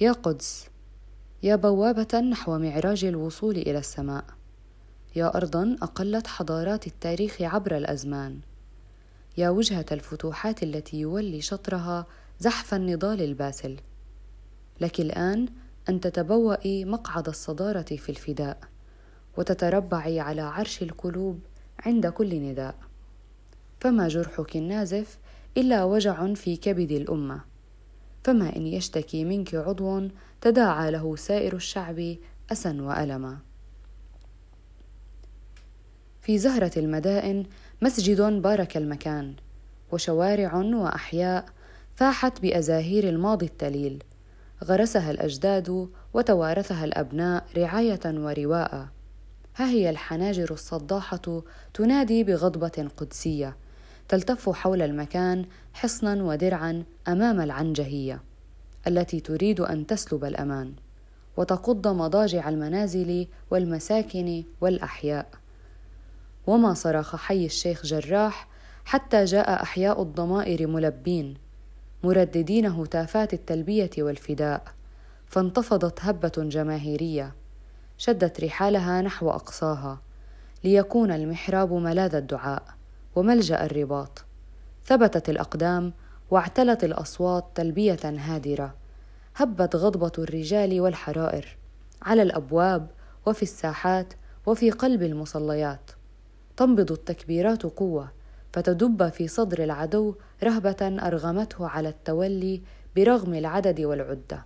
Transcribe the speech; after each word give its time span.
يا 0.00 0.12
قدس 0.12 0.66
يا 1.42 1.56
بوابة 1.56 2.20
نحو 2.20 2.58
معراج 2.58 3.04
الوصول 3.04 3.56
إلى 3.56 3.78
السماء 3.78 4.24
يا 5.16 5.36
أرضا 5.36 5.76
أقلت 5.82 6.26
حضارات 6.26 6.86
التاريخ 6.86 7.42
عبر 7.42 7.76
الأزمان 7.76 8.40
يا 9.36 9.50
وجهة 9.50 9.84
الفتوحات 9.92 10.62
التي 10.62 11.00
يولي 11.00 11.40
شطرها 11.40 12.06
زحف 12.38 12.74
النضال 12.74 13.22
الباسل. 13.22 13.76
لك 14.80 15.00
الآن 15.00 15.48
أن 15.88 16.00
تتبوئي 16.00 16.84
مقعد 16.84 17.28
الصدارة 17.28 17.96
في 17.96 18.08
الفداء 18.08 18.58
وتتربعي 19.38 20.20
على 20.20 20.42
عرش 20.42 20.82
القلوب 20.82 21.40
عند 21.78 22.06
كل 22.06 22.40
نداء. 22.40 22.74
فما 23.80 24.08
جرحك 24.08 24.56
النازف 24.56 25.18
إلا 25.56 25.84
وجع 25.84 26.34
في 26.34 26.56
كبد 26.56 26.90
الأمة. 26.90 27.49
فما 28.24 28.56
إن 28.56 28.66
يشتكي 28.66 29.24
منك 29.24 29.54
عضو 29.54 30.08
تداعى 30.40 30.90
له 30.90 31.16
سائر 31.16 31.56
الشعب 31.56 32.16
أسا 32.52 32.82
وألما. 32.82 33.38
في 36.22 36.38
زهرة 36.38 36.72
المدائن 36.76 37.46
مسجد 37.82 38.20
بارك 38.20 38.76
المكان 38.76 39.34
وشوارع 39.92 40.54
وأحياء 40.54 41.44
فاحت 41.96 42.40
بأزاهير 42.40 43.08
الماضي 43.08 43.46
التليل 43.46 44.02
غرسها 44.64 45.10
الأجداد 45.10 45.88
وتوارثها 46.14 46.84
الأبناء 46.84 47.46
رعاية 47.56 48.00
ورواء. 48.06 48.88
ها 49.56 49.70
هي 49.70 49.90
الحناجر 49.90 50.52
الصداحة 50.52 51.42
تنادي 51.74 52.24
بغضبة 52.24 52.88
قدسية 52.96 53.56
تلتف 54.10 54.50
حول 54.50 54.82
المكان 54.82 55.44
حصنا 55.72 56.22
ودرعا 56.22 56.84
أمام 57.08 57.40
العنجهية 57.40 58.20
التي 58.86 59.20
تريد 59.20 59.60
أن 59.60 59.86
تسلب 59.86 60.24
الأمان 60.24 60.72
وتقض 61.36 61.88
مضاجع 61.88 62.48
المنازل 62.48 63.26
والمساكن 63.50 64.44
والأحياء. 64.60 65.26
وما 66.46 66.74
صرخ 66.74 67.16
حي 67.16 67.46
الشيخ 67.46 67.86
جراح 67.86 68.48
حتى 68.84 69.24
جاء 69.24 69.62
أحياء 69.62 70.02
الضمائر 70.02 70.66
ملبين 70.66 71.34
مرددين 72.04 72.66
هتافات 72.66 73.34
التلبية 73.34 73.90
والفداء 73.98 74.62
فانتفضت 75.26 75.98
هبة 76.02 76.32
جماهيرية 76.36 77.34
شدت 77.98 78.44
رحالها 78.44 79.02
نحو 79.02 79.30
أقصاها 79.30 80.00
ليكون 80.64 81.12
المحراب 81.12 81.72
ملاذ 81.72 82.14
الدعاء. 82.14 82.79
وملجأ 83.14 83.64
الرباط. 83.64 84.24
ثبتت 84.84 85.28
الأقدام 85.28 85.92
واعتلت 86.30 86.84
الأصوات 86.84 87.44
تلبية 87.54 88.00
هادرة. 88.04 88.74
هبت 89.36 89.76
غضبة 89.76 90.12
الرجال 90.18 90.80
والحرائر. 90.80 91.56
على 92.02 92.22
الأبواب 92.22 92.90
وفي 93.26 93.42
الساحات 93.42 94.14
وفي 94.46 94.70
قلب 94.70 95.02
المصليات. 95.02 95.90
تنبض 96.56 96.92
التكبيرات 96.92 97.62
قوة 97.62 98.12
فتدب 98.52 99.08
في 99.08 99.28
صدر 99.28 99.64
العدو 99.64 100.14
رهبة 100.44 100.76
أرغمته 101.06 101.68
على 101.68 101.88
التولي 101.88 102.62
برغم 102.96 103.34
العدد 103.34 103.80
والعدة. 103.80 104.44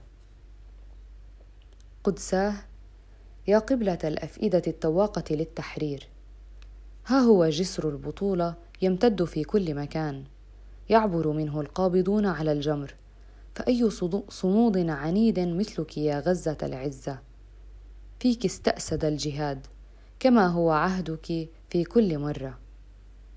قدساه 2.04 2.54
يا 3.46 3.58
قبلة 3.58 3.98
الأفئدة 4.04 4.62
التواقة 4.66 5.34
للتحرير. 5.34 6.08
ها 7.06 7.18
هو 7.18 7.48
جسر 7.48 7.88
البطولة 7.88 8.54
يمتد 8.82 9.24
في 9.24 9.44
كل 9.44 9.74
مكان. 9.74 10.24
يعبر 10.88 11.28
منه 11.28 11.60
القابضون 11.60 12.26
على 12.26 12.52
الجمر. 12.52 12.94
فأي 13.54 13.90
صمود 14.28 14.88
عنيد 14.88 15.40
مثلك 15.40 15.98
يا 15.98 16.20
غزة 16.20 16.56
العزة؟ 16.62 17.18
فيك 18.20 18.44
استأسد 18.44 19.04
الجهاد 19.04 19.66
كما 20.20 20.46
هو 20.46 20.70
عهدك 20.70 21.48
في 21.70 21.84
كل 21.84 22.18
مرة. 22.18 22.58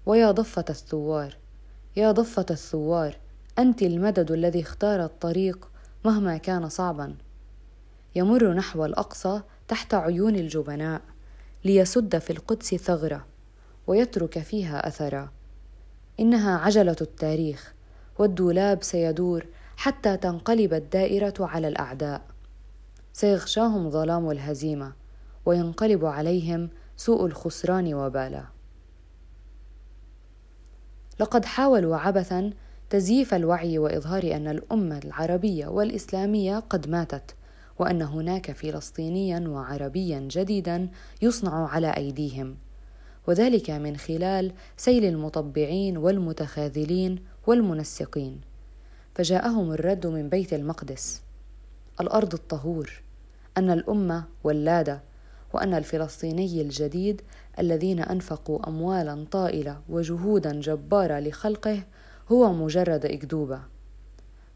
ويا 0.05 0.31
ضفة 0.31 0.65
الثوار 0.69 1.37
يا 1.95 2.11
ضفة 2.11 2.45
الثوار 2.51 3.17
أنت 3.59 3.81
المدد 3.81 4.31
الذي 4.31 4.61
اختار 4.61 5.05
الطريق 5.05 5.69
مهما 6.05 6.37
كان 6.37 6.69
صعبا. 6.69 7.15
يمر 8.15 8.53
نحو 8.53 8.85
الأقصى 8.85 9.41
تحت 9.67 9.93
عيون 9.93 10.35
الجبناء 10.35 11.01
ليسد 11.65 12.17
في 12.17 12.29
القدس 12.29 12.75
ثغرة. 12.75 13.25
ويترك 13.87 14.39
فيها 14.39 14.87
أثرا. 14.87 15.31
إنها 16.19 16.57
عجلة 16.57 16.95
التاريخ 17.01 17.73
والدولاب 18.19 18.83
سيدور 18.83 19.45
حتى 19.77 20.17
تنقلب 20.17 20.73
الدائرة 20.73 21.33
على 21.39 21.67
الأعداء. 21.67 22.21
سيغشاهم 23.13 23.89
ظلام 23.89 24.31
الهزيمة 24.31 24.93
وينقلب 25.45 26.05
عليهم 26.05 26.69
سوء 26.97 27.25
الخسران 27.25 27.93
وبالا. 27.93 28.43
لقد 31.19 31.45
حاولوا 31.45 31.97
عبثا 31.97 32.51
تزييف 32.89 33.33
الوعي 33.33 33.77
وإظهار 33.79 34.35
أن 34.35 34.47
الأمة 34.47 34.99
العربية 35.05 35.67
والإسلامية 35.67 36.59
قد 36.59 36.89
ماتت 36.89 37.35
وأن 37.79 38.01
هناك 38.01 38.51
فلسطينيا 38.51 39.47
وعربيا 39.47 40.19
جديدا 40.19 40.89
يصنع 41.21 41.67
على 41.67 41.87
أيديهم. 41.87 42.57
وذلك 43.27 43.69
من 43.69 43.97
خلال 43.97 44.51
سيل 44.77 45.05
المطبعين 45.05 45.97
والمتخاذلين 45.97 47.19
والمنسقين. 47.47 48.41
فجاءهم 49.15 49.71
الرد 49.71 50.07
من 50.07 50.29
بيت 50.29 50.53
المقدس. 50.53 51.21
الأرض 52.01 52.33
الطهور 52.33 53.01
أن 53.57 53.71
الأمة 53.71 54.23
ولاده 54.43 55.01
وأن 55.53 55.73
الفلسطيني 55.73 56.61
الجديد 56.61 57.21
الذين 57.59 57.99
أنفقوا 57.99 58.69
اموالا 58.69 59.25
طائلة 59.31 59.81
وجهودا 59.89 60.59
جبارة 60.61 61.19
لخلقه 61.19 61.83
هو 62.31 62.53
مجرد 62.53 63.05
إكذوبة. 63.05 63.59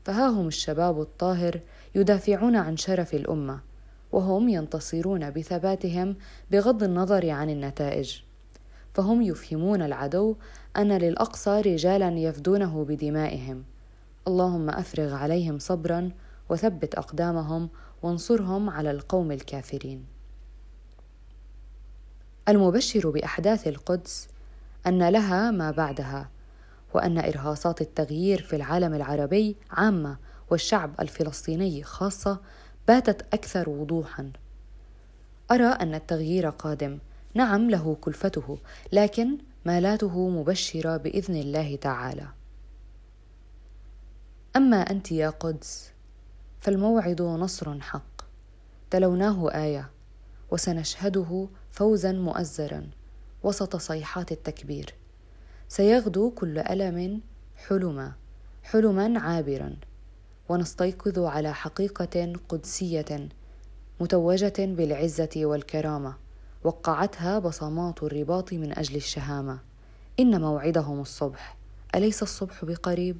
فها 0.05 0.27
هم 0.27 0.47
الشباب 0.47 1.01
الطاهر 1.01 1.59
يدافعون 1.95 2.55
عن 2.55 2.77
شرف 2.77 3.13
الأمة 3.13 3.59
وهم 4.11 4.49
ينتصرون 4.49 5.29
بثباتهم 5.29 6.15
بغض 6.51 6.83
النظر 6.83 7.29
عن 7.29 7.49
النتائج. 7.49 8.21
فهم 8.93 9.21
يفهمون 9.21 9.81
العدو 9.81 10.35
أن 10.77 10.91
للأقصى 10.91 11.61
رجالا 11.61 12.09
يفدونه 12.09 12.85
بدمائهم. 12.85 13.63
اللهم 14.27 14.69
أفرغ 14.69 15.13
عليهم 15.13 15.59
صبرا 15.59 16.11
وثبت 16.49 16.95
أقدامهم 16.95 17.69
وانصرهم 18.03 18.69
على 18.69 18.91
القوم 18.91 19.31
الكافرين. 19.31 20.05
المبشر 22.49 23.09
بأحداث 23.09 23.67
القدس 23.67 24.27
أن 24.87 25.09
لها 25.09 25.51
ما 25.51 25.71
بعدها 25.71 26.29
وأن 26.93 27.17
إرهاصات 27.17 27.81
التغيير 27.81 28.41
في 28.41 28.55
العالم 28.55 28.93
العربي 28.93 29.55
عامة 29.71 30.17
والشعب 30.49 30.91
الفلسطيني 30.99 31.83
خاصة 31.83 32.39
باتت 32.87 33.33
أكثر 33.33 33.69
وضوحا. 33.69 34.31
أرى 35.51 35.65
أن 35.65 35.95
التغيير 35.95 36.49
قادم 36.49 36.99
نعم 37.33 37.69
له 37.69 37.97
كلفته 38.01 38.57
لكن 38.91 39.37
مالاته 39.65 40.29
مبشرة 40.29 40.97
بإذن 40.97 41.35
الله 41.35 41.75
تعالى. 41.75 42.27
أما 44.55 44.77
أنت 44.77 45.11
يا 45.11 45.29
قدس 45.29 45.91
فالموعد 46.61 47.21
نصر 47.21 47.79
حق. 47.79 48.21
تلوناه 48.91 49.49
آية 49.49 49.89
وسنشهده 50.51 51.47
فوزا 51.71 52.11
مؤزرا 52.11 52.89
وسط 53.43 53.75
صيحات 53.75 54.31
التكبير. 54.31 54.93
سيغدو 55.69 56.29
كل 56.29 56.59
ألم 56.59 57.21
حلما 57.67 58.11
حلما 58.63 59.19
عابرا. 59.19 59.75
ونستيقظ 60.49 61.19
على 61.19 61.53
حقيقة 61.53 62.33
قدسية 62.49 63.29
متوجة 63.99 64.53
بالعزة 64.59 65.29
والكرامة. 65.35 66.15
وقعتها 66.63 67.39
بصمات 67.39 68.03
الرباط 68.03 68.53
من 68.53 68.77
أجل 68.77 68.95
الشهامة. 68.95 69.59
إن 70.19 70.41
موعدهم 70.41 71.01
الصبح. 71.01 71.57
أليس 71.95 72.23
الصبح 72.23 72.65
بقريب؟ 72.65 73.17